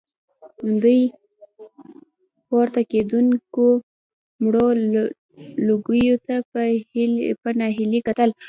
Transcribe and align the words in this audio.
دوی 0.81 1.01
پورته 2.47 2.81
کېدونکو 2.91 3.65
مړو 4.41 4.67
لوګيو 5.67 6.15
ته 6.25 6.35
په 7.41 7.49
ناهيلۍ 7.59 7.99
کتل. 8.07 8.29